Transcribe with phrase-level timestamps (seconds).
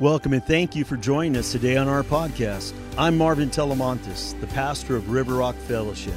[0.00, 2.72] Welcome and thank you for joining us today on our podcast.
[2.98, 6.14] I'm Marvin Telemontis, the pastor of River Rock Fellowship.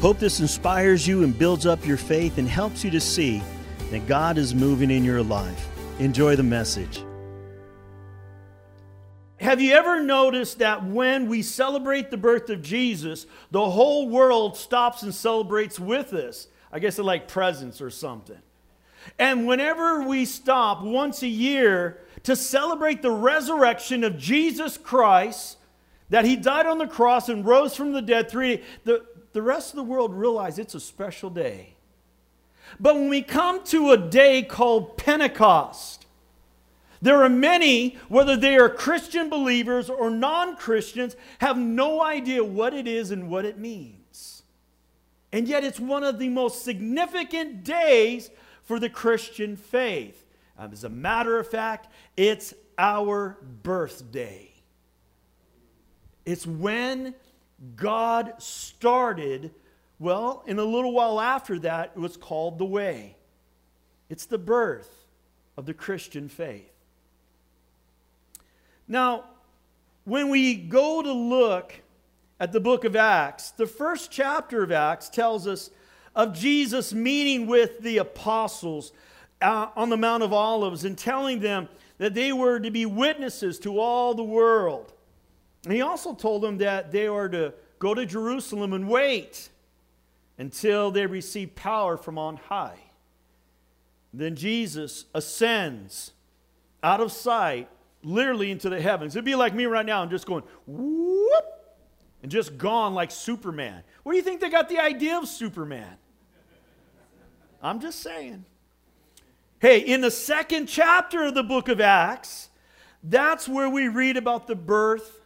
[0.00, 3.42] Hope this inspires you and builds up your faith and helps you to see
[3.90, 5.68] that God is moving in your life.
[5.98, 7.02] Enjoy the message.
[9.38, 14.58] Have you ever noticed that when we celebrate the birth of Jesus, the whole world
[14.58, 16.48] stops and celebrates with us?
[16.70, 18.38] I guess it's like presents or something.
[19.18, 25.56] And whenever we stop once a year to celebrate the resurrection of Jesus Christ,
[26.10, 29.70] that he died on the cross and rose from the dead three the, the rest
[29.70, 31.74] of the world realize it's a special day.
[32.78, 36.06] But when we come to a day called Pentecost,
[37.02, 42.74] there are many, whether they are Christian believers or non Christians, have no idea what
[42.74, 44.42] it is and what it means.
[45.32, 48.30] And yet, it's one of the most significant days
[48.70, 50.24] for the Christian faith.
[50.56, 54.48] Um, as a matter of fact, it's our birthday.
[56.24, 57.16] It's when
[57.74, 59.52] God started,
[59.98, 63.16] well, in a little while after that, it was called the Way.
[64.08, 65.08] It's the birth
[65.56, 66.70] of the Christian faith.
[68.86, 69.24] Now,
[70.04, 71.74] when we go to look
[72.38, 75.70] at the book of Acts, the first chapter of Acts tells us
[76.14, 78.92] of Jesus meeting with the apostles
[79.40, 83.58] uh, on the Mount of Olives and telling them that they were to be witnesses
[83.60, 84.92] to all the world.
[85.64, 89.48] And he also told them that they are to go to Jerusalem and wait
[90.38, 92.78] until they receive power from on high.
[94.12, 96.12] Then Jesus ascends
[96.82, 97.68] out of sight,
[98.02, 99.14] literally into the heavens.
[99.14, 101.44] It'd be like me right now, I'm just going whoop
[102.22, 103.82] and just gone like Superman.
[104.02, 105.96] Where do you think they got the idea of Superman?
[107.62, 108.44] I'm just saying.
[109.60, 112.48] Hey, in the second chapter of the book of Acts,
[113.04, 115.20] that's where we read about the birth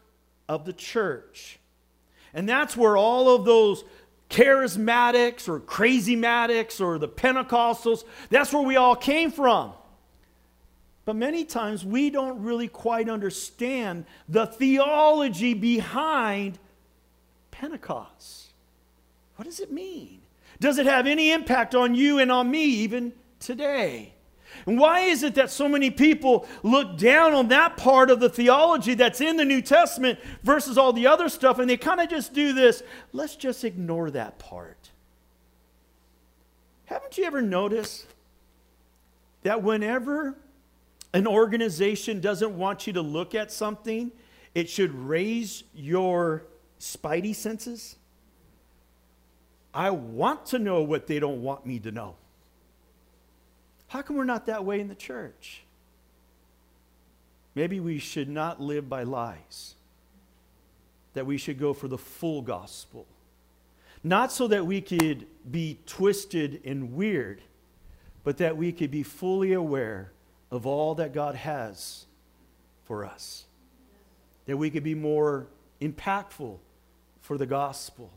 [0.49, 1.59] of the church.
[2.33, 3.85] And that's where all of those
[4.29, 9.73] charismatics or crazymatics or the Pentecostals, that's where we all came from.
[11.05, 16.59] But many times we don't really quite understand the theology behind
[17.53, 18.49] Pentecost.
[19.37, 20.24] What does it mean?
[20.61, 24.15] Does it have any impact on you and on me even today?
[24.67, 28.29] And why is it that so many people look down on that part of the
[28.29, 32.09] theology that's in the New Testament versus all the other stuff and they kind of
[32.09, 32.83] just do this?
[33.13, 34.91] Let's just ignore that part.
[36.87, 38.07] Haven't you ever noticed
[39.43, 40.37] that whenever
[41.13, 44.13] an organization doesn't want you to look at something,
[44.55, 46.45] it should raise your
[46.81, 47.97] spidey senses?
[49.75, 52.15] I want to know what they don't want me to know.
[53.89, 55.65] How come we're not that way in the church?
[57.57, 59.75] Maybe we should not live by lies,
[61.15, 63.07] that we should go for the full gospel.
[64.03, 67.43] Not so that we could be twisted and weird,
[68.23, 70.13] but that we could be fully aware
[70.51, 72.07] of all that God has
[72.85, 73.45] for us.
[74.47, 75.47] That we could be more
[75.81, 76.59] impactful
[77.21, 78.11] for the gospel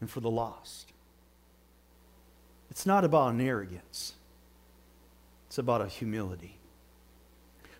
[0.00, 0.92] and for the lost.
[2.70, 4.14] It's not about an arrogance.
[5.48, 6.56] It's about a humility.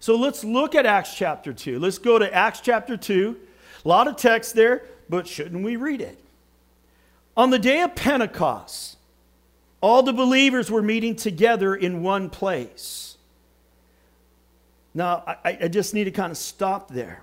[0.00, 1.78] So let's look at Acts chapter 2.
[1.78, 3.36] Let's go to Acts chapter 2.
[3.84, 6.18] A lot of text there, but shouldn't we read it?
[7.36, 8.96] On the day of Pentecost,
[9.80, 13.16] all the believers were meeting together in one place.
[14.92, 17.22] Now, I, I just need to kind of stop there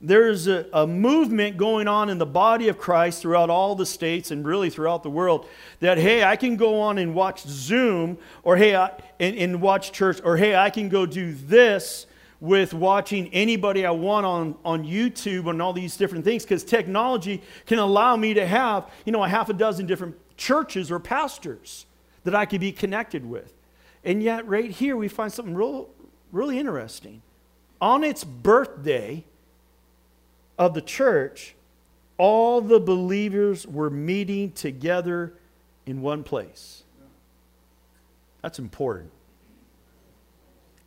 [0.00, 4.30] there's a, a, movement going on in the body of Christ throughout all the states
[4.30, 5.48] and really throughout the world
[5.80, 9.92] that, hey, I can go on and watch Zoom, or hey, I, and, and watch
[9.92, 12.06] church, or hey, I can go do this
[12.40, 17.42] with watching anybody I want on, on YouTube and all these different things because technology
[17.64, 21.86] can allow me to have, you know, a half a dozen different churches or pastors
[22.24, 23.54] that I could be connected with.
[24.04, 25.88] And yet, right here, we find something real,
[26.32, 27.22] really interesting.
[27.80, 29.24] On its birthday,
[30.58, 31.54] of the church,
[32.18, 35.34] all the believers were meeting together
[35.86, 36.84] in one place.
[38.42, 39.10] That's important.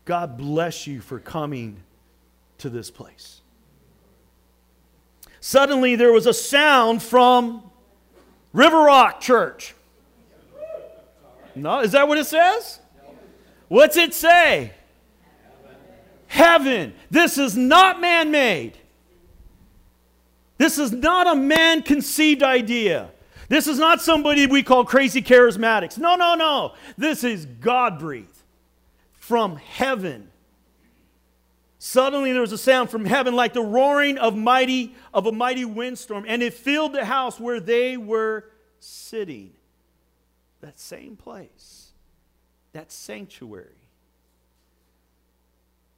[0.05, 1.77] God bless you for coming
[2.59, 3.41] to this place.
[5.39, 7.63] Suddenly there was a sound from
[8.53, 9.75] River Rock Church.
[11.55, 12.79] No, is that what it says?
[13.67, 14.71] What's it say?
[16.27, 16.93] Heaven.
[17.09, 18.77] This is not man made.
[20.57, 23.09] This is not a man conceived idea.
[23.49, 25.97] This is not somebody we call crazy charismatics.
[25.97, 26.73] No, no, no.
[26.97, 28.29] This is God breathed.
[29.27, 30.29] from heaven.
[31.79, 35.65] Suddenly there was a sound from heaven like the roaring of mighty of a mighty
[35.65, 38.45] windstorm, and it filled the house where they were
[38.79, 39.51] sitting.
[40.61, 41.91] That same place,
[42.71, 43.76] that sanctuary.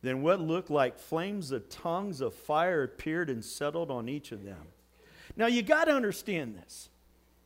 [0.02, 4.44] Then what looked like flames of tongues of fire appeared and settled on each of
[4.44, 4.68] them.
[5.36, 6.90] Now you got to understand this.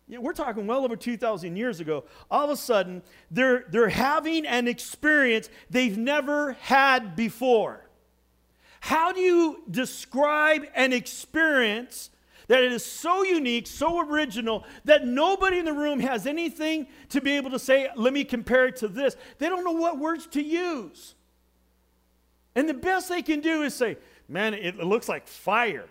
[0.07, 2.03] We're talking well over 2,000 years ago.
[2.29, 3.01] All of a sudden,
[3.31, 7.87] they're, they're having an experience they've never had before.
[8.81, 12.09] How do you describe an experience
[12.47, 17.21] that it is so unique, so original, that nobody in the room has anything to
[17.21, 19.15] be able to say, let me compare it to this?
[19.37, 21.15] They don't know what words to use.
[22.55, 23.97] And the best they can do is say,
[24.27, 25.87] man, it looks like fire.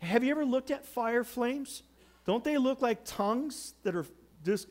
[0.00, 1.82] Have you ever looked at fire flames?
[2.26, 4.06] Don't they look like tongues that are
[4.44, 4.68] just.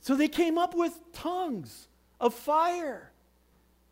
[0.00, 1.88] So they came up with tongues
[2.20, 3.10] of fire.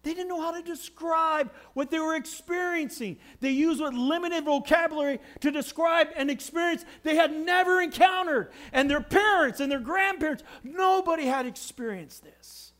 [0.02, 3.18] They didn't know how to describe what they were experiencing.
[3.40, 8.50] They used what limited vocabulary to describe an experience they had never encountered.
[8.72, 12.72] And their parents and their grandparents, nobody had experienced this.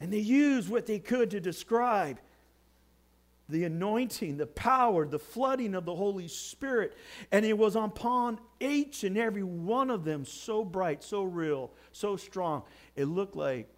[0.00, 2.18] And they used what they could to describe
[3.50, 6.96] the anointing, the power, the flooding of the Holy Spirit.
[7.32, 12.16] And it was upon each and every one of them so bright, so real, so
[12.16, 12.62] strong.
[12.96, 13.68] It looked like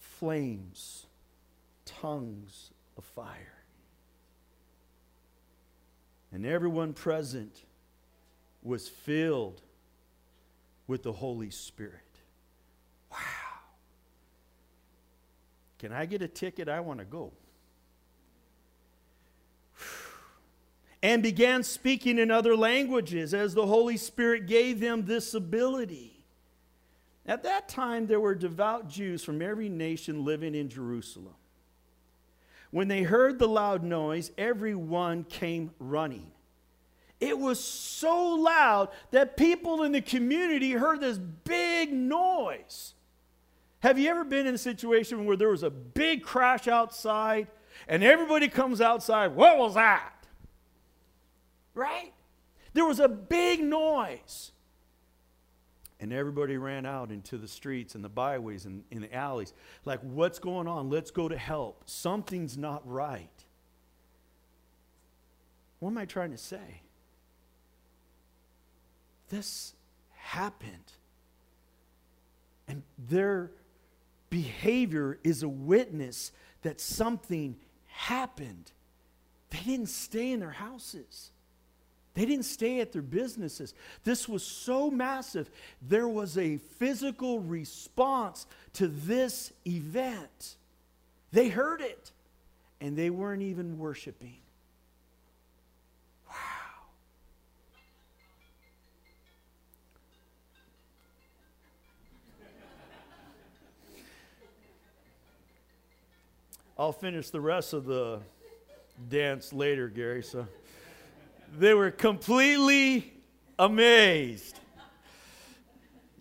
[0.00, 1.06] flames
[1.84, 3.58] tongues of fire.
[6.32, 7.64] And everyone present
[8.62, 9.60] was filled
[10.86, 12.00] with the Holy Spirit.
[13.10, 13.18] Wow.
[15.78, 16.68] Can I get a ticket?
[16.68, 17.32] I want to go.
[21.02, 26.24] And began speaking in other languages as the Holy Spirit gave them this ability.
[27.26, 31.34] At that time, there were devout Jews from every nation living in Jerusalem.
[32.70, 36.30] When they heard the loud noise, everyone came running.
[37.20, 42.94] It was so loud that people in the community heard this big noise.
[43.80, 47.46] Have you ever been in a situation where there was a big crash outside
[47.86, 49.36] and everybody comes outside?
[49.36, 50.12] What was that?
[51.74, 52.12] Right?
[52.74, 54.52] There was a big noise.
[56.00, 59.52] And everybody ran out into the streets and the byways and in the alleys.
[59.84, 60.90] Like, what's going on?
[60.90, 61.84] Let's go to help.
[61.86, 63.30] Something's not right.
[65.78, 66.82] What am I trying to say?
[69.28, 69.74] This
[70.14, 70.92] happened.
[72.68, 73.50] And their
[74.30, 76.30] behavior is a witness
[76.62, 78.70] that something happened.
[79.50, 81.31] They didn't stay in their houses.
[82.14, 83.74] They didn't stay at their businesses.
[84.04, 85.50] This was so massive.
[85.80, 90.56] There was a physical response to this event.
[91.32, 92.10] They heard it,
[92.82, 94.36] and they weren't even worshiping.
[96.28, 96.34] Wow.
[106.78, 108.20] I'll finish the rest of the
[109.08, 110.46] dance later, Gary, so.
[111.58, 113.12] They were completely
[113.58, 114.58] amazed.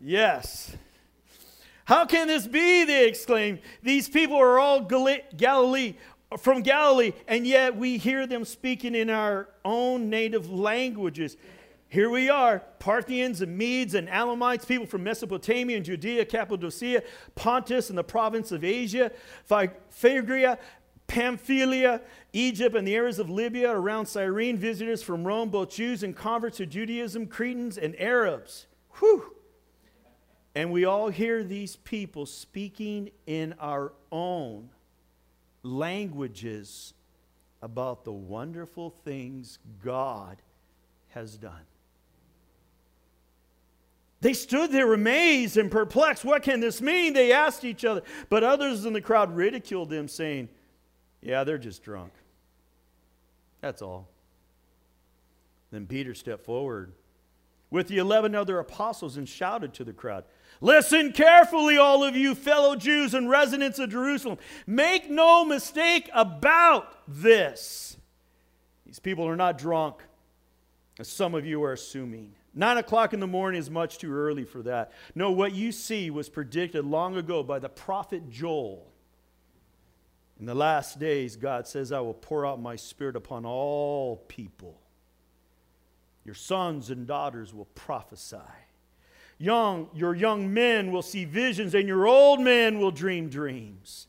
[0.02, 0.76] Yes.
[1.86, 2.84] How can this be?
[2.84, 3.60] They exclaimed.
[3.82, 5.96] These people are all Galilee,
[6.38, 11.38] from Galilee, and yet we hear them speaking in our own native languages.
[11.88, 17.04] Here we are, Parthians and Medes and Elamites, people from Mesopotamia and Judea, Cappadocia,
[17.36, 19.12] Pontus and the province of Asia,
[19.90, 20.58] Phrygia,
[21.12, 22.00] Pamphylia,
[22.32, 26.56] Egypt, and the areas of Libya around Cyrene, visitors from Rome, both Jews and converts
[26.58, 28.66] to Judaism, Cretans and Arabs.
[29.00, 29.36] Whew.
[30.56, 34.70] And we all hear these people speaking in our own
[35.64, 36.94] languages
[37.62, 40.42] about the wonderful things God
[41.10, 41.66] has done.
[44.22, 46.24] They stood there amazed and perplexed.
[46.24, 47.12] What can this mean?
[47.12, 48.02] They asked each other.
[48.30, 50.48] But others in the crowd ridiculed them, saying,
[51.22, 52.12] yeah, they're just drunk.
[53.62, 54.08] That's all.
[55.72, 56.94] Then Peter stepped forward
[57.70, 60.26] with the 11 other apostles and shouted to the crowd
[60.60, 64.38] Listen carefully, all of you fellow Jews and residents of Jerusalem.
[64.68, 67.98] Make no mistake about this.
[68.86, 70.04] These people are not drunk,
[71.00, 72.34] as some of you are assuming.
[72.54, 74.92] Nine o'clock in the morning is much too early for that.
[75.16, 78.91] No, what you see was predicted long ago by the prophet Joel.
[80.42, 84.82] In the last days, God says, I will pour out my spirit upon all people.
[86.26, 88.38] Your sons and daughters will prophesy.
[89.38, 94.08] Young, your young men will see visions, and your old men will dream dreams.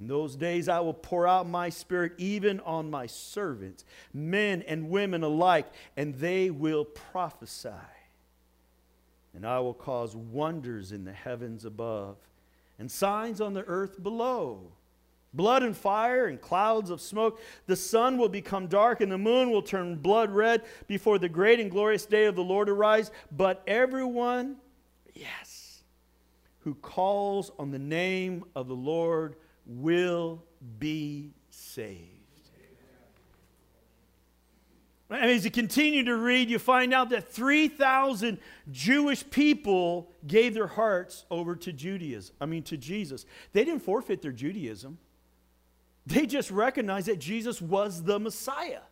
[0.00, 4.90] In those days I will pour out my spirit even on my servants, men and
[4.90, 7.70] women alike, and they will prophesy.
[9.36, 12.16] And I will cause wonders in the heavens above
[12.76, 14.72] and signs on the earth below
[15.32, 17.40] blood and fire and clouds of smoke.
[17.66, 21.60] The sun will become dark and the moon will turn blood red before the great
[21.60, 23.10] and glorious day of the Lord arise.
[23.30, 24.56] But everyone,
[25.14, 25.82] yes,
[26.60, 30.42] who calls on the name of the Lord will
[30.78, 32.20] be saved.
[35.10, 38.38] And as you continue to read, you find out that 3,000
[38.70, 43.26] Jewish people gave their hearts over to Judaism, I mean, to Jesus.
[43.52, 44.98] They didn't forfeit their Judaism,
[46.10, 48.82] they just recognized that Jesus was the Messiah.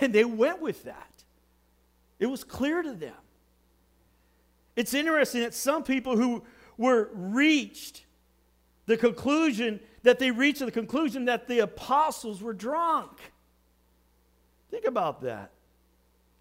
[0.00, 1.24] And they went with that.
[2.18, 3.14] It was clear to them.
[4.76, 6.42] It's interesting that some people who
[6.76, 8.04] were reached
[8.86, 13.10] the conclusion that they reached the conclusion that the apostles were drunk.
[14.70, 15.50] Think about that.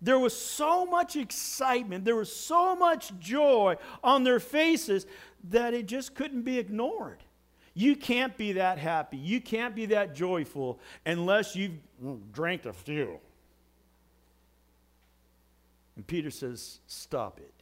[0.01, 5.06] There was so much excitement, there was so much joy on their faces
[5.50, 7.24] that it just couldn't be ignored.
[7.74, 11.78] You can't be that happy, you can't be that joyful unless you've
[12.32, 13.20] drank a few.
[15.96, 17.54] And Peter says, Stop it.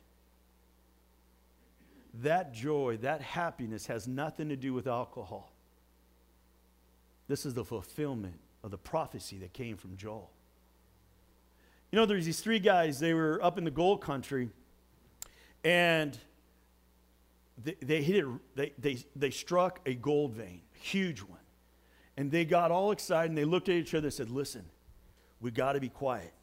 [2.22, 5.52] That joy, that happiness has nothing to do with alcohol.
[7.28, 10.32] This is the fulfillment of the prophecy that came from Joel.
[11.92, 14.50] You know, there's these three guys, they were up in the gold country,
[15.64, 16.18] and
[17.64, 21.40] they, they hit it, they, they, they struck a gold vein, a huge one.
[22.16, 24.66] And they got all excited and they looked at each other and said, Listen,
[25.40, 26.34] we got to be quiet.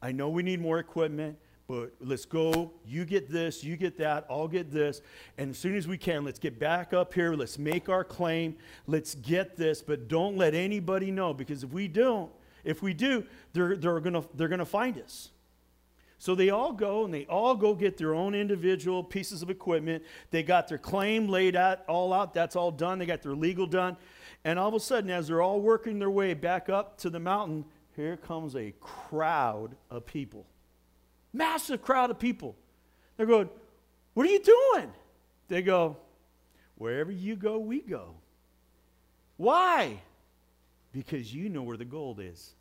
[0.00, 2.72] I know we need more equipment, but let's go.
[2.84, 5.00] You get this, you get that, I'll get this.
[5.38, 7.34] And as soon as we can, let's get back up here.
[7.34, 8.56] Let's make our claim.
[8.86, 12.30] Let's get this, but don't let anybody know because if we don't,
[12.64, 15.30] if we do, they're, they're going to they're to find us.
[16.22, 20.04] So they all go and they all go get their own individual pieces of equipment.
[20.30, 22.32] They got their claim laid out, all out.
[22.32, 23.00] That's all done.
[23.00, 23.96] They got their legal done.
[24.44, 27.18] And all of a sudden, as they're all working their way back up to the
[27.18, 27.64] mountain,
[27.96, 30.46] here comes a crowd of people.
[31.32, 32.54] Massive crowd of people.
[33.16, 33.50] They're going,
[34.14, 34.92] What are you doing?
[35.48, 35.96] They go,
[36.76, 38.14] Wherever you go, we go.
[39.38, 40.00] Why?
[40.92, 42.54] Because you know where the gold is.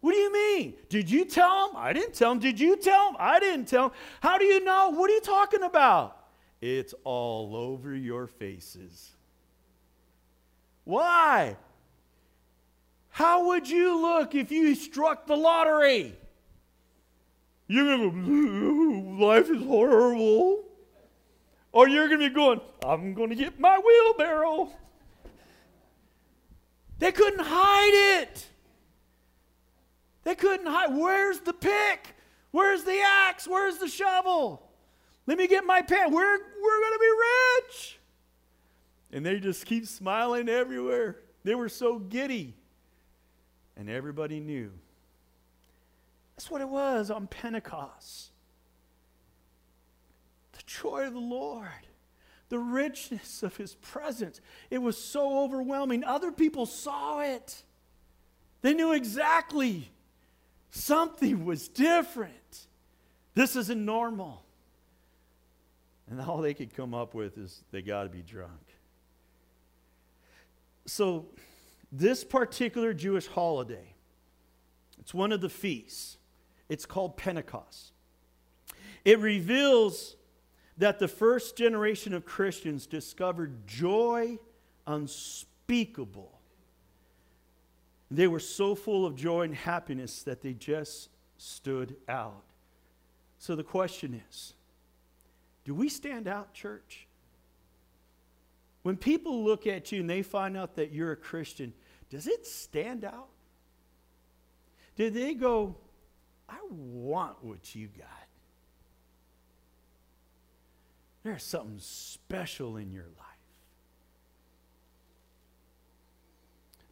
[0.00, 0.74] What do you mean?
[0.88, 1.76] Did you tell him?
[1.76, 2.38] I didn't tell him.
[2.38, 3.16] Did you tell him?
[3.18, 3.92] I didn't tell him.
[4.20, 4.90] How do you know?
[4.90, 6.16] What are you talking about?
[6.60, 9.10] It's all over your faces.
[10.84, 11.56] Why?
[13.10, 16.16] How would you look if you struck the lottery?
[17.66, 20.62] You're going to go, life is horrible.
[21.72, 24.70] Or you're going to be going, I'm going to get my wheelbarrow.
[26.98, 28.46] They couldn't hide it.
[30.26, 30.92] They couldn't hide.
[30.92, 32.16] Where's the pick?
[32.50, 33.46] Where's the axe?
[33.46, 34.60] Where's the shovel?
[35.24, 36.12] Let me get my pen.
[36.12, 37.98] We're, we're going to be rich.
[39.12, 41.20] And they just keep smiling everywhere.
[41.44, 42.54] They were so giddy.
[43.76, 44.72] And everybody knew.
[46.34, 48.32] That's what it was on Pentecost.
[50.54, 51.68] The joy of the Lord
[52.48, 54.40] the richness of his presence.
[54.70, 56.04] It was so overwhelming.
[56.04, 57.62] Other people saw it,
[58.62, 59.90] they knew exactly
[60.70, 62.66] something was different.
[63.34, 64.44] This isn't normal.
[66.08, 68.52] And all they could come up with is they got to be drunk.
[70.86, 71.26] So,
[71.90, 73.94] this particular Jewish holiday,
[74.98, 76.18] it's one of the feasts.
[76.68, 77.92] It's called Pentecost.
[79.04, 80.16] It reveals
[80.78, 84.38] that the first generation of Christians discovered joy
[84.86, 86.35] unspeakable.
[88.10, 91.08] They were so full of joy and happiness that they just
[91.38, 92.44] stood out.
[93.38, 94.54] So the question is
[95.64, 97.06] do we stand out, church?
[98.82, 101.72] When people look at you and they find out that you're a Christian,
[102.08, 103.28] does it stand out?
[104.94, 105.76] Did they go,
[106.48, 108.06] I want what you got?
[111.24, 113.25] There's something special in your life.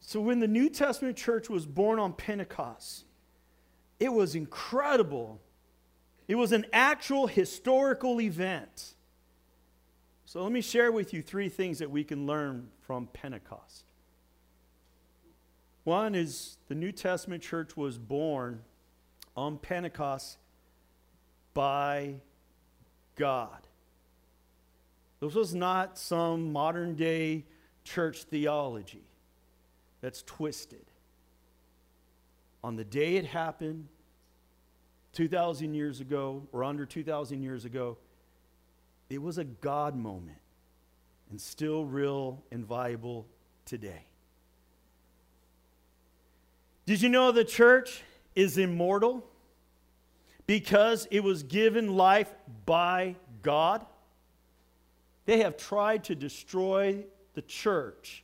[0.07, 3.05] So, when the New Testament church was born on Pentecost,
[3.99, 5.41] it was incredible.
[6.27, 8.93] It was an actual historical event.
[10.25, 13.83] So, let me share with you three things that we can learn from Pentecost.
[15.85, 18.61] One is the New Testament church was born
[19.35, 20.37] on Pentecost
[21.55, 22.17] by
[23.15, 23.67] God.
[25.19, 27.45] This was not some modern day
[27.83, 29.01] church theology
[30.05, 30.85] that's twisted.
[32.63, 33.87] On the day it happened,
[35.13, 37.97] 2,000 years ago, or under 2,000 years ago,
[39.09, 40.37] it was a God moment
[41.31, 43.25] and still real and viable
[43.65, 44.05] today.
[46.85, 48.03] Did you know the church
[48.35, 49.27] is immortal
[50.45, 52.31] because it was given life
[52.67, 53.83] by God?
[55.25, 58.21] They have tried to destroy the church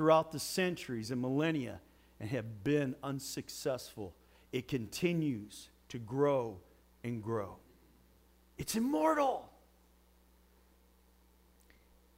[0.00, 1.78] throughout the centuries and millennia
[2.20, 4.14] and have been unsuccessful.
[4.50, 6.56] It continues to grow
[7.04, 7.56] and grow.
[8.56, 9.46] It's immortal.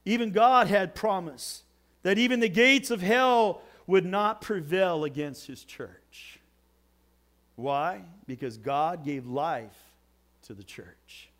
[0.05, 1.63] Even God had promised
[2.03, 6.39] that even the gates of hell would not prevail against his church.
[7.57, 8.03] Why?
[8.27, 9.75] Because God gave life
[10.43, 11.31] to the church.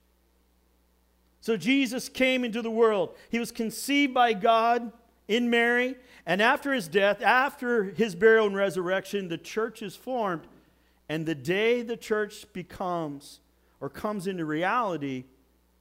[1.40, 3.16] So Jesus came into the world.
[3.30, 4.92] He was conceived by God
[5.28, 10.48] in Mary, and after his death, after his burial and resurrection, the church is formed.
[11.10, 13.40] And the day the church becomes
[13.80, 15.26] or comes into reality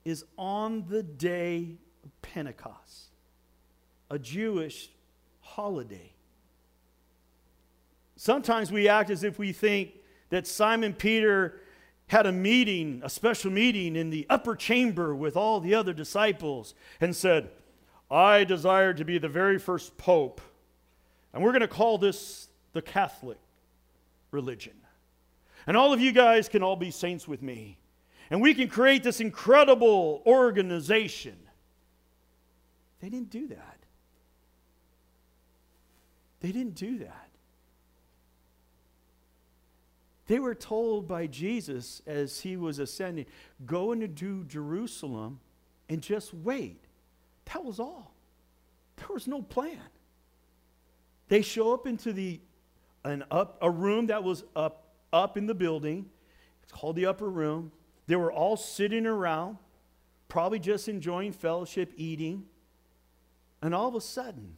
[0.04, 3.10] is on the day of Pentecost,
[4.10, 4.90] a Jewish
[5.40, 6.12] holiday.
[8.16, 9.92] Sometimes we act as if we think
[10.30, 11.60] that Simon Peter
[12.08, 16.74] had a meeting, a special meeting in the upper chamber with all the other disciples
[17.00, 17.50] and said,
[18.12, 20.42] I desire to be the very first pope,
[21.32, 23.38] and we're going to call this the Catholic
[24.30, 24.74] religion.
[25.66, 27.78] And all of you guys can all be saints with me.
[28.30, 31.36] And we can create this incredible organization.
[33.00, 33.78] They didn't do that.
[36.40, 37.28] They didn't do that.
[40.26, 43.26] They were told by Jesus as he was ascending,
[43.66, 45.40] go into Jerusalem
[45.88, 46.81] and just wait.
[47.46, 48.14] That was all.
[48.96, 49.80] There was no plan.
[51.28, 52.40] They show up into the
[53.04, 56.06] an up a room that was up up in the building.
[56.62, 57.72] It's called the upper room.
[58.06, 59.58] They were all sitting around,
[60.28, 62.44] probably just enjoying fellowship, eating.
[63.60, 64.56] And all of a sudden,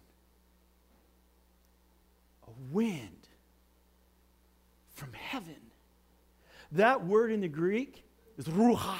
[2.47, 3.29] a wind
[4.95, 5.57] from heaven.
[6.73, 8.05] That word in the Greek
[8.39, 8.99] is ruach.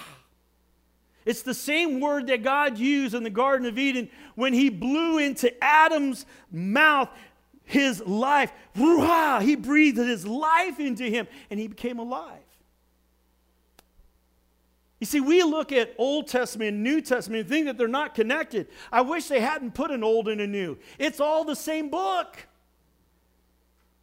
[1.25, 5.19] It's the same word that God used in the Garden of Eden when he blew
[5.19, 7.09] into Adam's mouth
[7.65, 8.53] his life.
[8.75, 12.41] He breathed his life into him and he became alive.
[15.01, 18.15] You see, we look at Old Testament and New Testament and think that they're not
[18.15, 18.69] connected.
[18.93, 20.79] I wish they hadn't put an old and a new.
[20.99, 22.47] It's all the same book.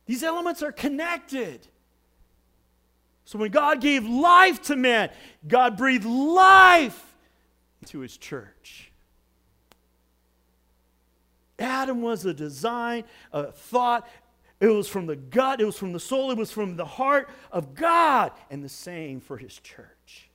[0.05, 1.67] These elements are connected.
[3.25, 5.11] So when God gave life to man,
[5.47, 7.10] God breathed life
[7.81, 8.91] into his church.
[11.59, 14.07] Adam was a design, a thought.
[14.59, 17.29] It was from the gut, it was from the soul, it was from the heart
[17.51, 18.31] of God.
[18.49, 20.29] And the same for his church.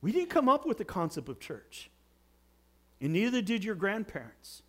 [0.00, 1.90] We didn't come up with the concept of church.
[3.00, 4.62] And neither did your grandparents.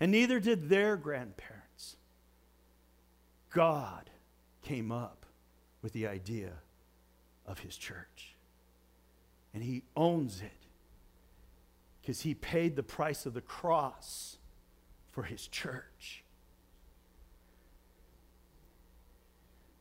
[0.00, 1.96] And neither did their grandparents.
[3.50, 4.10] God
[4.62, 5.24] came up
[5.82, 6.52] with the idea
[7.46, 8.35] of his church.
[9.56, 10.52] And he owns it
[12.02, 14.36] because he paid the price of the cross
[15.12, 16.22] for his church.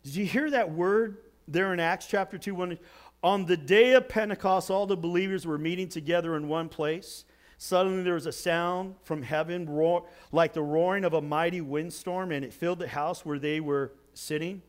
[0.02, 1.18] Did you hear that word
[1.50, 2.56] there in Acts chapter 2?
[2.56, 2.80] When,
[3.22, 7.26] on the day of Pentecost, all the believers were meeting together in one place.
[7.58, 12.32] Suddenly there was a sound from heaven roar, like the roaring of a mighty windstorm,
[12.32, 14.62] and it filled the house where they were sitting.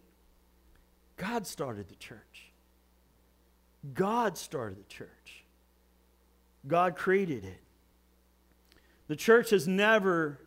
[1.16, 2.25] God started the church.
[3.94, 5.44] God started the church.
[6.66, 7.60] God created it.
[9.08, 10.40] The church has never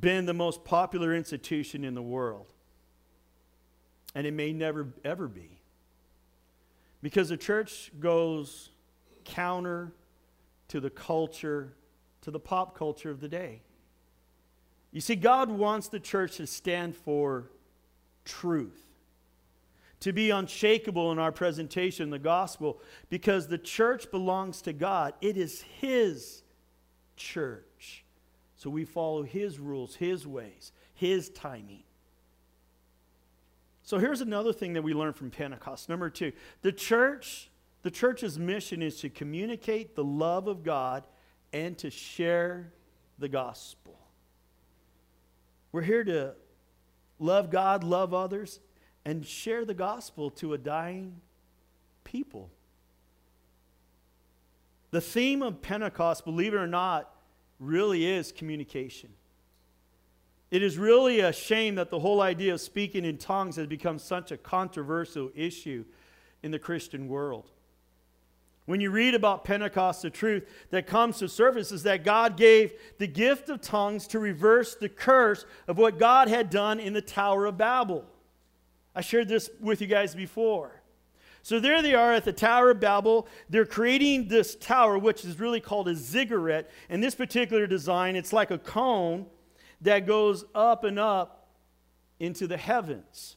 [0.00, 2.46] been the most popular institution in the world.
[4.14, 5.60] And it may never, ever be.
[7.02, 8.70] Because the church goes
[9.24, 9.92] counter
[10.68, 11.74] to the culture,
[12.22, 13.62] to the pop culture of the day.
[14.92, 17.50] You see, God wants the church to stand for
[18.24, 18.89] truth
[20.00, 25.14] to be unshakable in our presentation, the gospel, because the church belongs to God.
[25.20, 26.42] It is His
[27.16, 28.04] church.
[28.56, 31.82] So we follow His rules, His ways, His timing.
[33.82, 35.88] So here's another thing that we learn from Pentecost.
[35.88, 36.32] Number two,
[36.62, 37.50] the church,
[37.82, 41.04] the church's mission is to communicate the love of God
[41.52, 42.72] and to share
[43.18, 43.98] the gospel.
[45.72, 46.34] We're here to
[47.18, 48.60] love God, love others,
[49.04, 51.16] and share the gospel to a dying
[52.04, 52.50] people.
[54.90, 57.14] The theme of Pentecost, believe it or not,
[57.58, 59.10] really is communication.
[60.50, 63.98] It is really a shame that the whole idea of speaking in tongues has become
[63.98, 65.84] such a controversial issue
[66.42, 67.50] in the Christian world.
[68.66, 72.72] When you read about Pentecost, the truth that comes to surface is that God gave
[72.98, 77.02] the gift of tongues to reverse the curse of what God had done in the
[77.02, 78.04] Tower of Babel.
[79.00, 80.82] I shared this with you guys before.
[81.42, 83.26] So there they are at the Tower of Babel.
[83.48, 86.68] They're creating this tower, which is really called a ziggurat.
[86.90, 89.24] In this particular design, it's like a cone
[89.80, 91.48] that goes up and up
[92.18, 93.36] into the heavens.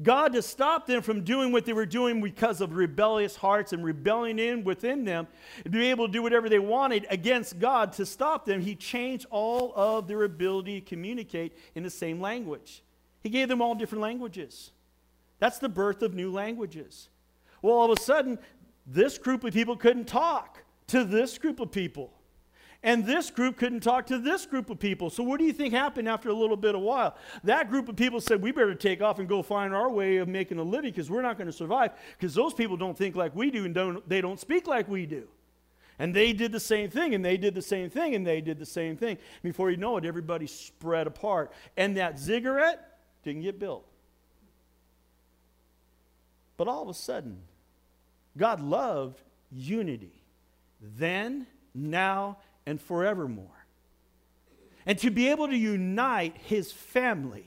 [0.00, 3.82] God to stop them from doing what they were doing because of rebellious hearts and
[3.82, 5.26] rebelling in within them,
[5.64, 9.26] to be able to do whatever they wanted against God to stop them, He changed
[9.30, 12.84] all of their ability to communicate in the same language.
[13.26, 14.70] He gave them all different languages.
[15.38, 17.08] That's the birth of new languages.
[17.62, 18.38] Well, all of a sudden,
[18.86, 22.12] this group of people couldn't talk to this group of people.
[22.82, 25.10] And this group couldn't talk to this group of people.
[25.10, 27.16] So, what do you think happened after a little bit of while?
[27.42, 30.28] That group of people said, We better take off and go find our way of
[30.28, 33.34] making a living because we're not going to survive because those people don't think like
[33.34, 35.26] we do and don't, they don't speak like we do.
[35.98, 38.58] And they did the same thing, and they did the same thing, and they did
[38.58, 39.16] the same thing.
[39.42, 41.52] Before you know it, everybody spread apart.
[41.76, 43.86] And that ziggurat didn't get built.
[46.56, 47.42] But all of a sudden,
[48.36, 50.22] God loved unity
[50.80, 53.66] then, now, and forevermore.
[54.84, 57.46] And to be able to unite his family,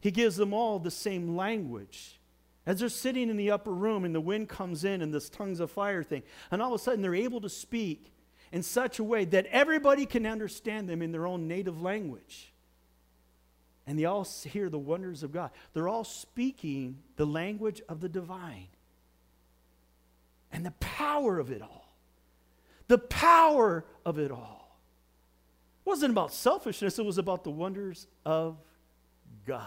[0.00, 2.20] he gives them all the same language.
[2.66, 5.60] As they're sitting in the upper room and the wind comes in and this tongues
[5.60, 8.12] of fire thing, and all of a sudden they're able to speak
[8.52, 12.52] in such a way that everybody can understand them in their own native language.
[13.86, 15.50] And they all hear the wonders of God.
[15.72, 18.66] They're all speaking the language of the divine
[20.52, 21.94] and the power of it all.
[22.88, 24.78] The power of it all.
[25.84, 28.56] It wasn't about selfishness, it was about the wonders of
[29.46, 29.62] God.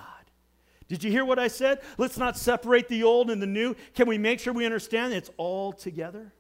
[0.88, 1.82] Did you hear what I said?
[1.98, 3.76] Let's not separate the old and the new.
[3.94, 6.34] Can we make sure we understand it's all together?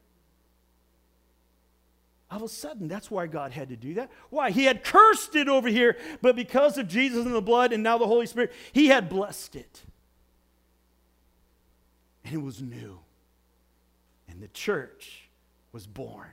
[2.31, 4.11] All of a sudden, that's why God had to do that.
[4.29, 4.51] Why?
[4.51, 7.97] He had cursed it over here, but because of Jesus and the blood and now
[7.97, 9.81] the Holy Spirit, He had blessed it.
[12.23, 12.99] And it was new.
[14.27, 15.29] And the church
[15.71, 16.27] was born.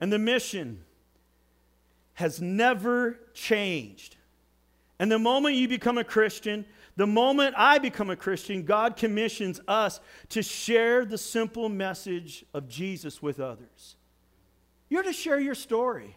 [0.00, 0.80] And the mission
[2.14, 4.16] has never changed.
[4.98, 6.64] And the moment you become a Christian,
[6.96, 10.00] the moment I become a Christian, God commissions us
[10.30, 13.96] to share the simple message of Jesus with others.
[14.88, 16.16] You're to share your story.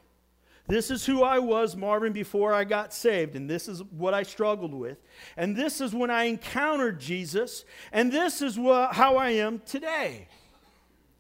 [0.68, 4.24] This is who I was, Marvin, before I got saved, and this is what I
[4.24, 4.98] struggled with.
[5.38, 10.28] And this is when I encountered Jesus, and this is how I am today.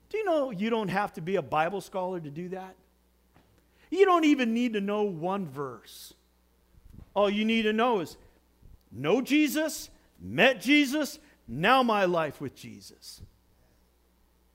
[0.09, 2.75] Do you know you don't have to be a Bible scholar to do that?
[3.91, 6.13] You don't even need to know one verse.
[7.13, 8.17] All you need to know is
[8.95, 13.21] know Jesus, met Jesus, now my life with Jesus.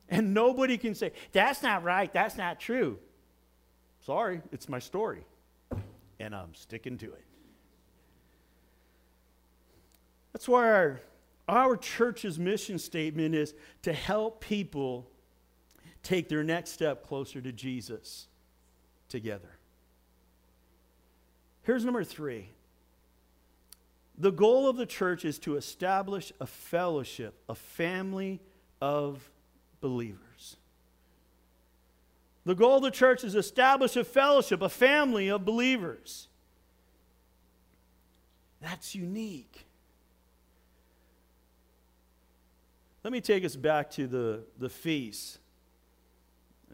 [0.09, 2.99] And nobody can say, that's not right, that's not true.
[4.05, 5.25] Sorry, it's my story.
[6.19, 7.25] And I'm sticking to it.
[10.33, 11.01] That's why our,
[11.49, 15.09] our church's mission statement is to help people
[16.03, 18.27] take their next step closer to Jesus
[19.09, 19.59] together.
[21.63, 22.49] Here's number three
[24.21, 28.41] the goal of the church is to establish a fellowship, a family
[28.81, 29.31] of
[29.81, 30.57] believers.
[32.45, 36.29] The goal of the church is to establish a fellowship, a family of believers.
[38.61, 39.67] That's unique.
[43.03, 45.39] Let me take us back to the, the feast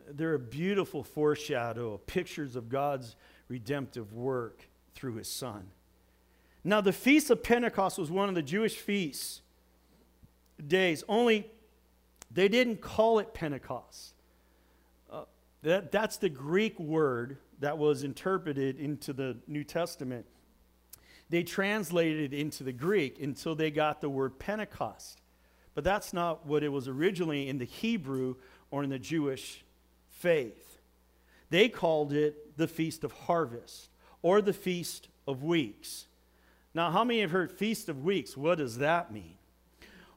[0.09, 3.17] they're a beautiful foreshadow, pictures of God's
[3.49, 5.69] redemptive work through his son.
[6.67, 9.41] Now, the Feast of Pentecost was one of the Jewish feasts
[10.67, 11.49] days, only
[12.29, 14.15] they didn't call it Pentecost.
[15.09, 15.27] Uh,
[15.63, 20.27] that, that's the Greek word that was interpreted into the New Testament.
[21.31, 25.21] They translated it into the Greek until they got the word Pentecost.
[25.77, 28.35] But that's not what it was originally in the Hebrew
[28.73, 29.65] or in the Jewish
[30.11, 30.79] faith.
[31.49, 33.89] They called it the Feast of Harvest
[34.21, 36.09] or the Feast of Weeks.
[36.77, 38.37] Now, how many have heard Feast of Weeks?
[38.37, 39.39] What does that mean?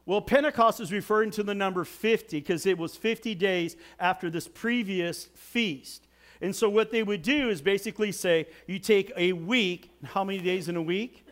[0.05, 4.45] Well, Pentecost is referring to the number 50 because it was 50 days after this
[4.45, 6.05] previous feast.
[6.41, 10.39] And so, what they would do is basically say, you take a week, how many
[10.39, 11.25] days in a week?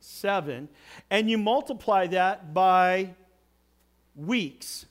[0.00, 0.68] Seven.
[1.08, 3.14] And you multiply that by
[4.16, 4.86] weeks.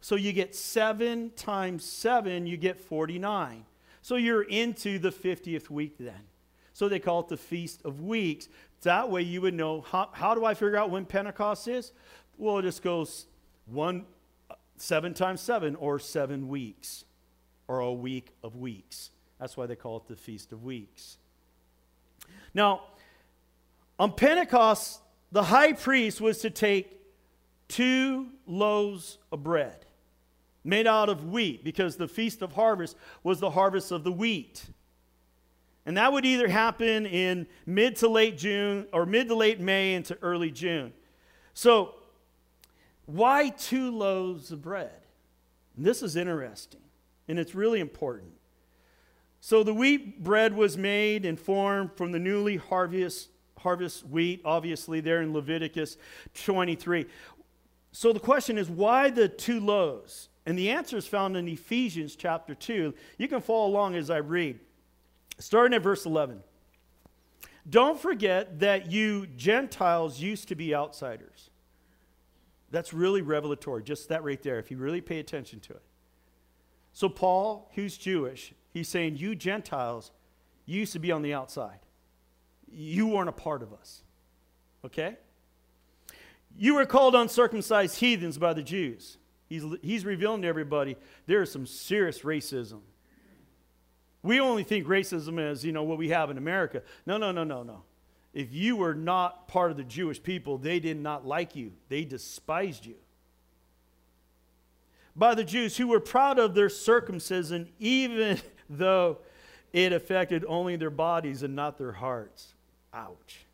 [0.00, 3.64] So you get 7 times 7, you get 49.
[4.00, 6.22] So you're into the 50th week then.
[6.78, 8.48] So they call it the Feast of Weeks.
[8.82, 11.92] That way you would know how, how do I figure out when Pentecost is?
[12.36, 13.26] Well, it just goes
[13.66, 14.06] one,
[14.76, 17.04] seven times seven, or seven weeks,
[17.66, 19.10] or a week of weeks.
[19.40, 21.18] That's why they call it the Feast of Weeks.
[22.54, 22.82] Now,
[23.98, 25.00] on Pentecost,
[25.32, 27.00] the high priest was to take
[27.68, 29.84] two loaves of bread
[30.64, 34.66] made out of wheat because the feast of harvest was the harvest of the wheat.
[35.88, 39.94] And that would either happen in mid to late June or mid to late May
[39.94, 40.92] into early June.
[41.54, 41.94] So,
[43.06, 45.00] why two loaves of bread?
[45.78, 46.82] And this is interesting
[47.26, 48.32] and it's really important.
[49.40, 55.00] So, the wheat bread was made and formed from the newly harvest, harvest wheat, obviously,
[55.00, 55.96] there in Leviticus
[56.34, 57.06] 23.
[57.92, 60.28] So, the question is why the two loaves?
[60.44, 62.92] And the answer is found in Ephesians chapter 2.
[63.16, 64.60] You can follow along as I read.
[65.38, 66.42] Starting at verse 11.
[67.68, 71.50] Don't forget that you Gentiles used to be outsiders.
[72.70, 75.82] That's really revelatory, just that right there, if you really pay attention to it.
[76.92, 80.10] So, Paul, who's Jewish, he's saying, You Gentiles
[80.66, 81.78] used to be on the outside.
[82.70, 84.02] You weren't a part of us.
[84.84, 85.16] Okay?
[86.56, 89.18] You were called uncircumcised heathens by the Jews.
[89.48, 90.96] He's, he's revealing to everybody
[91.26, 92.80] there is some serious racism.
[94.22, 96.82] We only think racism is, you know, what we have in America.
[97.06, 97.82] No, no, no, no, no.
[98.34, 102.04] If you were not part of the Jewish people, they did not like you, they
[102.04, 102.96] despised you.
[105.16, 109.18] By the Jews who were proud of their circumcision, even though
[109.72, 112.54] it affected only their bodies and not their hearts.
[112.94, 113.46] Ouch.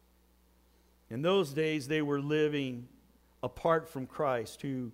[1.11, 2.88] In those days, they were living
[3.42, 4.90] apart from Christ, who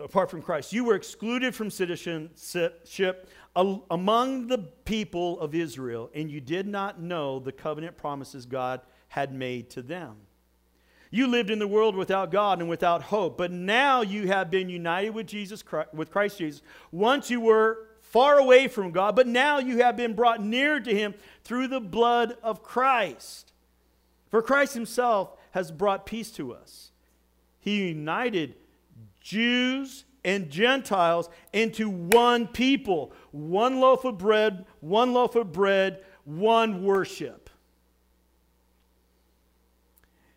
[0.00, 0.72] apart from Christ.
[0.72, 7.38] You were excluded from citizenship among the people of Israel, and you did not know
[7.38, 10.16] the covenant promises God had made to them.
[11.10, 14.68] You lived in the world without God and without hope, but now you have been
[14.68, 16.62] united with Jesus Christ, with Christ Jesus.
[16.92, 20.94] Once you were far away from God, but now you have been brought near to
[20.94, 23.52] him through the blood of Christ.
[24.30, 26.92] For Christ himself has brought peace to us.
[27.58, 28.54] He united
[29.28, 36.82] Jews and Gentiles into one people, one loaf of bread, one loaf of bread, one
[36.82, 37.50] worship.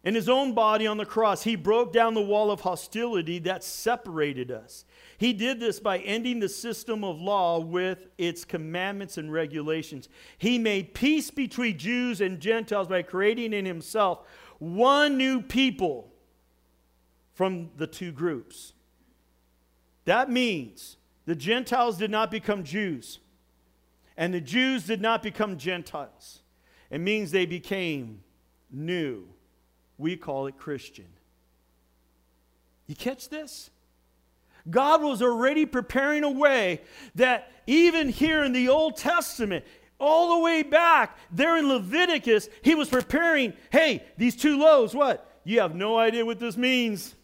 [0.03, 3.63] In his own body on the cross, he broke down the wall of hostility that
[3.63, 4.83] separated us.
[5.17, 10.09] He did this by ending the system of law with its commandments and regulations.
[10.37, 14.27] He made peace between Jews and Gentiles by creating in himself
[14.59, 16.11] one new people
[17.33, 18.73] from the two groups.
[20.05, 23.19] That means the Gentiles did not become Jews,
[24.17, 26.41] and the Jews did not become Gentiles.
[26.89, 28.21] It means they became
[28.71, 29.27] new.
[29.97, 31.07] We call it Christian.
[32.87, 33.69] You catch this?
[34.69, 36.81] God was already preparing a way
[37.15, 39.65] that even here in the Old Testament,
[39.99, 45.39] all the way back there in Leviticus, he was preparing hey, these two loaves, what?
[45.43, 47.15] You have no idea what this means.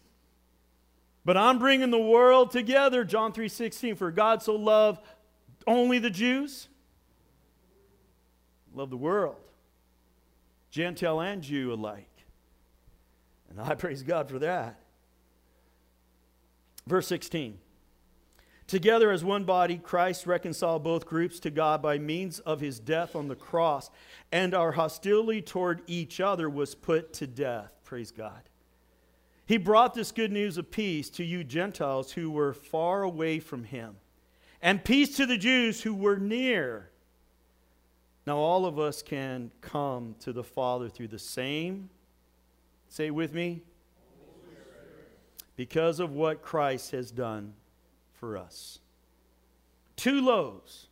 [1.28, 5.02] But I'm bringing the world together, John 3:16, for God so loved
[5.66, 6.68] only the Jews.
[8.72, 9.36] Love the world.
[10.70, 12.24] Gentile and Jew alike.
[13.50, 14.80] And I praise God for that.
[16.86, 17.58] Verse 16.
[18.66, 23.14] Together as one body, Christ reconciled both groups to God by means of his death
[23.14, 23.90] on the cross,
[24.32, 27.78] and our hostility toward each other was put to death.
[27.84, 28.47] Praise God.
[29.48, 33.64] He brought this good news of peace to you Gentiles who were far away from
[33.64, 33.96] him,
[34.60, 36.90] and peace to the Jews who were near.
[38.26, 41.88] Now, all of us can come to the Father through the same,
[42.90, 43.62] say with me,
[45.56, 47.54] because of what Christ has done
[48.12, 48.80] for us.
[49.96, 50.88] Two loaves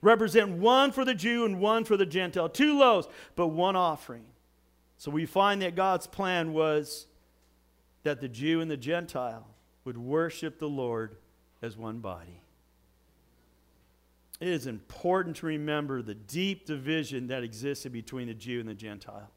[0.00, 2.48] represent one for the Jew and one for the Gentile.
[2.48, 4.26] Two loaves, but one offering.
[4.96, 7.08] So we find that God's plan was
[8.06, 9.44] that the Jew and the Gentile
[9.84, 11.16] would worship the Lord
[11.60, 12.40] as one body.
[14.38, 18.74] It is important to remember the deep division that existed between the Jew and the
[18.74, 19.28] Gentile.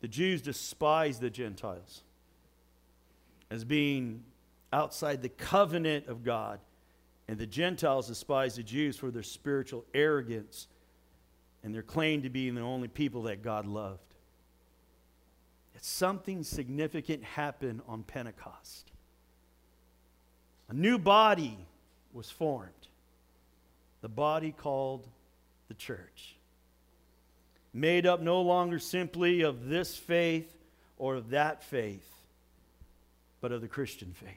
[0.00, 2.04] The Jews despised the Gentiles
[3.50, 4.22] as being
[4.72, 6.60] outside the covenant of God,
[7.26, 10.68] and the Gentiles despised the Jews for their spiritual arrogance
[11.64, 14.13] and their claim to being the only people that God loved
[15.82, 18.92] something significant happened on Pentecost.
[20.68, 21.58] A new body
[22.12, 22.70] was formed.
[24.00, 25.08] the body called
[25.68, 26.36] the church.
[27.72, 30.54] Made up no longer simply of this faith
[30.98, 32.06] or of that faith,
[33.40, 34.28] but of the Christian faith.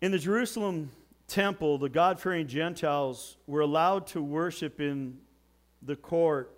[0.00, 0.92] In the Jerusalem
[1.26, 5.18] temple, the God fearing Gentiles were allowed to worship in
[5.82, 6.55] the court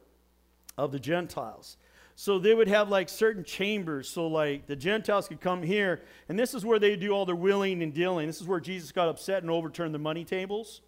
[0.79, 1.77] of the Gentiles.
[2.15, 4.09] So they would have like certain chambers.
[4.09, 7.37] So, like the Gentiles could come here, and this is where they do all their
[7.37, 8.27] willing and dealing.
[8.27, 10.81] This is where Jesus got upset and overturned the money tables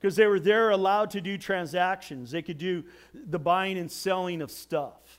[0.00, 2.30] because they were there allowed to do transactions.
[2.30, 2.84] They could do
[3.14, 5.18] the buying and selling of stuff.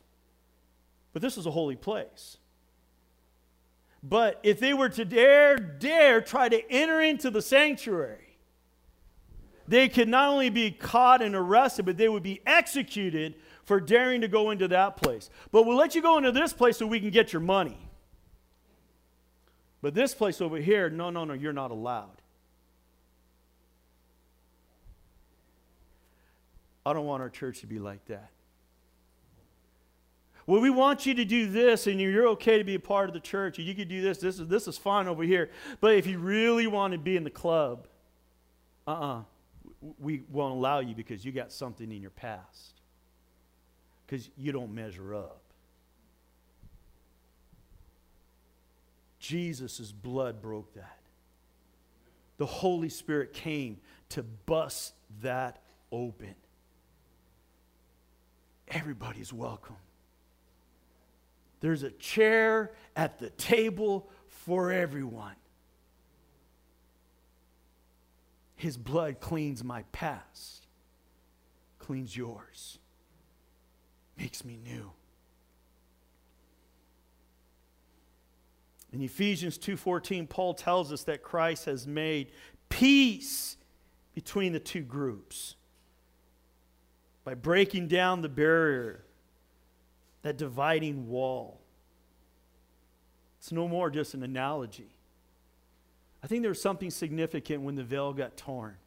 [1.13, 2.37] But this was a holy place.
[4.03, 8.37] But if they were to dare, dare try to enter into the sanctuary,
[9.67, 14.21] they could not only be caught and arrested, but they would be executed for daring
[14.21, 15.29] to go into that place.
[15.51, 17.77] But we'll let you go into this place so we can get your money.
[19.81, 22.21] But this place over here, no, no, no, you're not allowed.
[26.85, 28.29] I don't want our church to be like that.
[30.47, 33.15] Well, we want you to do this, and you're okay to be a part of
[33.15, 34.19] the church, and you can do this.
[34.19, 35.49] This is, this is fine over here.
[35.81, 37.87] But if you really want to be in the club,
[38.87, 39.23] uh uh-uh, uh
[39.99, 42.74] we won't allow you because you got something in your past
[44.05, 45.41] because you don't measure up.
[49.19, 50.99] Jesus' blood broke that.
[52.37, 53.77] The Holy Spirit came
[54.09, 56.35] to bust that open.
[58.67, 59.77] Everybody's welcome.
[61.61, 65.35] There's a chair at the table for everyone.
[68.55, 70.67] His blood cleans my past,
[71.79, 72.79] cleans yours
[74.17, 74.91] makes me new.
[78.91, 82.31] In Ephesians 2:14 Paul tells us that Christ has made
[82.69, 83.57] peace
[84.13, 85.55] between the two groups
[87.25, 89.03] by breaking down the barrier
[90.21, 91.59] that dividing wall.
[93.39, 94.95] It's no more just an analogy.
[96.23, 98.77] I think there was something significant when the veil got torn.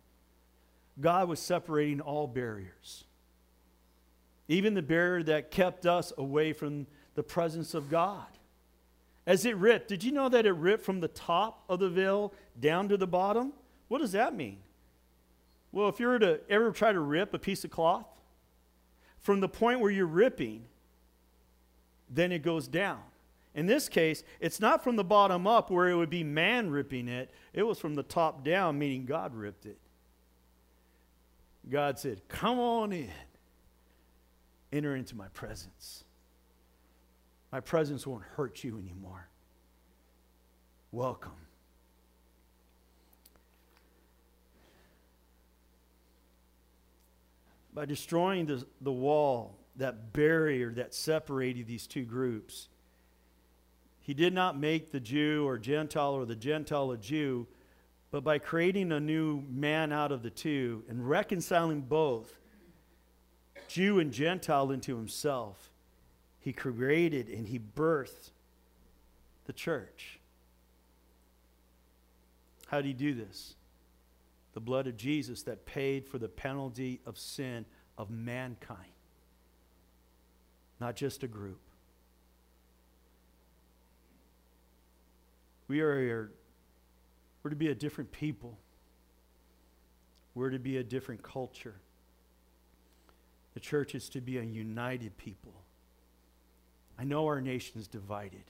[1.01, 3.05] God was separating all barriers
[4.49, 8.27] even the barrier that kept us away from the presence of God.
[9.27, 12.33] As it ripped, did you know that it ripped from the top of the veil
[12.59, 13.53] down to the bottom?
[13.89, 14.59] What does that mean?
[15.71, 18.07] Well, if you were to ever try to rip a piece of cloth,
[19.21, 20.65] from the point where you're ripping,
[22.09, 23.01] then it goes down.
[23.55, 27.09] In this case, it's not from the bottom up where it would be man ripping
[27.09, 29.79] it, it was from the top down, meaning God ripped it.
[31.69, 33.11] God said, Come on in.
[34.73, 36.05] Enter into my presence.
[37.51, 39.29] My presence won't hurt you anymore.
[40.93, 41.33] Welcome.
[47.73, 52.69] By destroying the, the wall, that barrier that separated these two groups,
[54.01, 57.47] he did not make the Jew or Gentile or the Gentile a Jew,
[58.11, 62.39] but by creating a new man out of the two and reconciling both,
[63.69, 65.71] Jew and Gentile into himself.
[66.41, 68.31] He created and he birthed
[69.45, 70.19] the church.
[72.67, 73.55] How did he do this?
[74.55, 77.65] The blood of Jesus that paid for the penalty of sin
[77.97, 78.93] of mankind,
[80.81, 81.61] not just a group.
[85.69, 86.31] We are
[87.43, 88.59] we're to be a different people.
[90.35, 91.77] We're to be a different culture.
[93.59, 95.65] The church is to be a united people.
[96.97, 98.45] I know our nation is divided.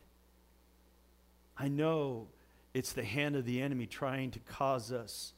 [1.57, 2.27] I know
[2.75, 5.33] it's the hand of the enemy trying to cause us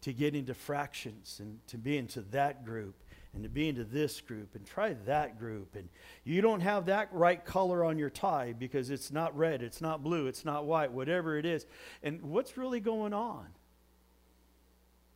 [0.00, 2.96] to get into fractions and to be into that group
[3.32, 5.76] and to be into this group and try that group.
[5.76, 5.88] And
[6.24, 10.02] you don't have that right color on your tie because it's not red, it's not
[10.02, 11.64] blue, it's not white, whatever it is.
[12.02, 13.46] And what's really going on?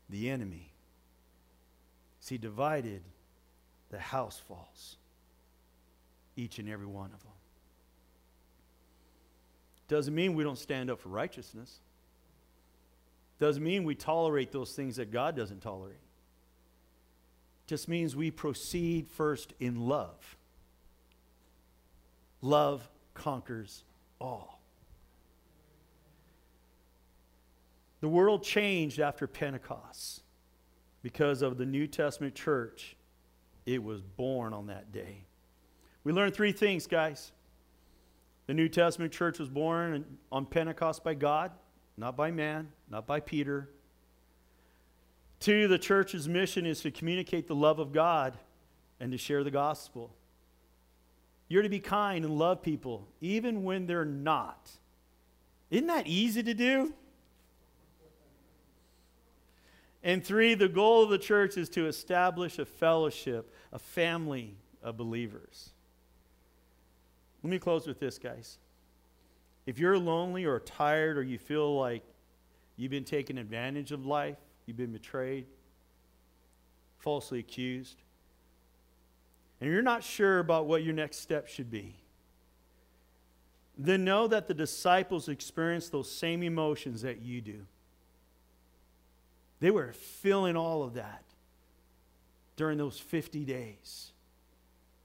[0.09, 0.74] The enemy.
[2.20, 3.03] See, divided
[3.91, 4.97] the house falls.
[6.37, 7.32] Each and every one of them.
[9.89, 11.80] Doesn't mean we don't stand up for righteousness.
[13.39, 15.97] Doesn't mean we tolerate those things that God doesn't tolerate.
[17.66, 20.37] Just means we proceed first in love.
[22.41, 23.84] Love conquers
[24.20, 24.61] all.
[28.01, 30.22] The world changed after Pentecost
[31.03, 32.95] because of the New Testament church
[33.66, 35.24] it was born on that day.
[36.04, 37.32] We learned three things, guys.
[38.46, 41.50] The New Testament church was born on Pentecost by God.
[41.96, 43.70] not by man, not by Peter.
[45.40, 48.36] Two, the church's mission is to communicate the love of God
[49.00, 50.14] and to share the gospel.
[51.48, 54.70] You're to be kind and love people, even when they're not.
[55.70, 56.92] Isn't that easy to do?
[60.07, 64.96] And three, the goal of the church is to establish a fellowship, a family of
[64.96, 65.70] believers.
[67.42, 68.59] Let me close with this, guys.
[69.66, 72.04] If you're lonely or tired or you feel like
[72.76, 75.46] you've been taken advantage of life, you've been betrayed,
[76.98, 78.00] falsely accused,
[79.61, 81.96] and you're not sure about what your next step should be,
[83.76, 87.66] then know that the disciples experienced those same emotions that you do.
[89.61, 91.22] They were feeling all of that
[92.57, 94.12] during those 50 days.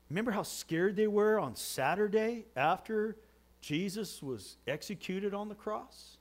[0.09, 3.15] Remember how scared they were on Saturday after
[3.61, 6.17] Jesus was executed on the cross?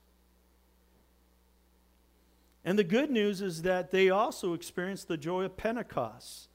[2.63, 6.47] And the good news is that they also experienced the joy of Pentecost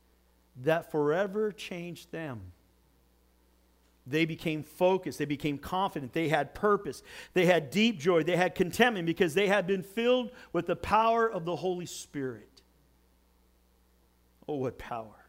[0.63, 2.53] that forever changed them.
[4.07, 5.19] They became focused.
[5.19, 6.13] They became confident.
[6.13, 7.03] They had purpose.
[7.35, 8.23] They had deep joy.
[8.23, 12.63] They had contentment because they had been filled with the power of the Holy Spirit.
[14.49, 15.27] Oh, what power.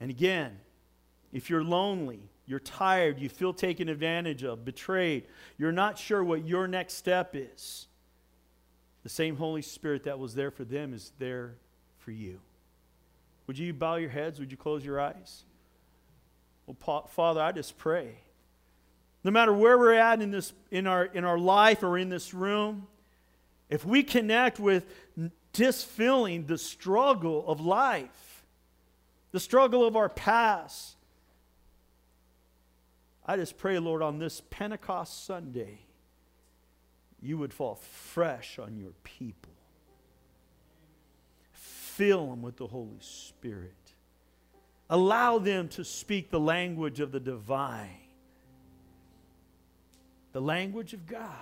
[0.00, 0.58] And again,
[1.32, 5.24] if you're lonely, you're tired, you feel taken advantage of, betrayed,
[5.58, 7.86] you're not sure what your next step is,
[9.02, 11.56] the same Holy Spirit that was there for them is there
[11.98, 12.40] for you.
[13.46, 14.40] Would you bow your heads?
[14.40, 15.44] Would you close your eyes?
[16.68, 18.18] Well, Father, I just pray.
[19.24, 22.34] No matter where we're at in, this, in, our, in our life or in this
[22.34, 22.86] room,
[23.70, 24.86] if we connect with
[25.52, 28.44] just feeling the struggle of life,
[29.32, 30.96] the struggle of our past,
[33.26, 35.80] I just pray, Lord, on this Pentecost Sunday,
[37.20, 39.52] you would fall fresh on your people.
[41.52, 43.87] Fill them with the Holy Spirit.
[44.90, 48.00] Allow them to speak the language of the divine,
[50.32, 51.32] the language of God.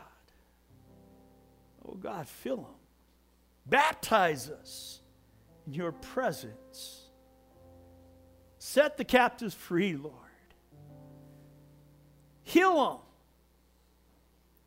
[1.89, 2.67] Oh God, fill them.
[3.67, 5.01] Baptize us
[5.67, 7.05] in your presence.
[8.59, 10.15] Set the captives free, Lord.
[12.43, 12.99] Heal them.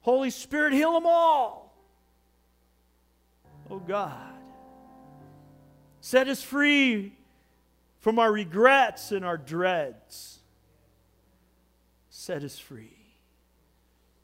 [0.02, 1.76] Holy Spirit, heal them all.
[3.70, 4.34] Oh God.
[6.00, 7.14] Set us free
[8.00, 10.40] from our regrets and our dreads.
[12.10, 12.98] Set us free.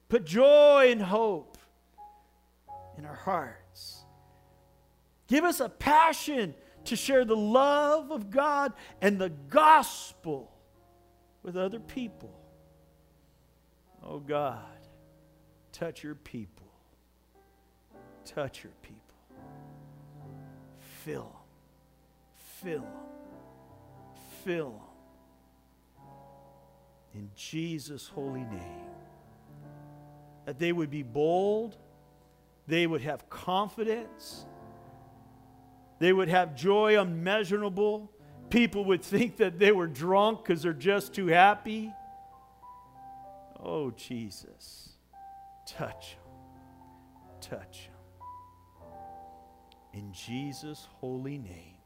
[0.10, 1.58] Put joy and hope
[2.98, 4.04] in our hearts.
[5.28, 6.54] Give us a passion
[6.86, 10.52] to share the love of God and the gospel
[11.44, 12.40] with other people.
[14.04, 14.62] Oh God,
[15.72, 16.68] touch your people.
[18.24, 19.02] Touch your people.
[21.04, 21.32] Fill them.
[22.62, 23.15] Fill them
[24.46, 24.82] fill
[27.14, 28.86] in Jesus' holy name.
[30.46, 31.76] That they would be bold,
[32.68, 34.46] they would have confidence,
[36.00, 38.12] they would have joy unmeasurable.
[38.50, 41.92] People would think that they were drunk because they're just too happy.
[43.60, 44.90] Oh, Jesus,
[45.66, 48.86] touch them, touch them.
[49.94, 51.78] In Jesus' holy name,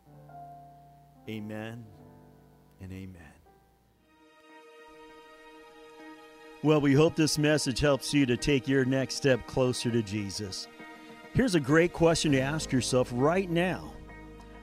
[1.30, 1.86] amen
[2.82, 3.22] and amen.
[6.62, 10.68] Well, we hope this message helps you to take your next step closer to Jesus.
[11.34, 13.94] Here's a great question to ask yourself right now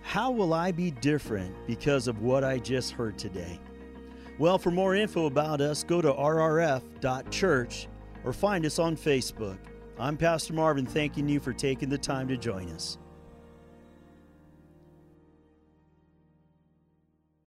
[0.02, 3.58] How will I be different because of what I just heard today?
[4.38, 7.88] Well, for more info about us, go to rrf.church
[8.24, 9.58] or find us on Facebook.
[9.98, 12.98] I'm Pastor Marvin, thanking you for taking the time to join us.